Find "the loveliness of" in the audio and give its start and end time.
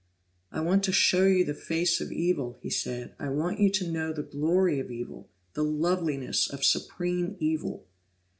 5.53-6.65